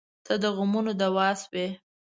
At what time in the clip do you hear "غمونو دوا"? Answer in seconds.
0.55-1.27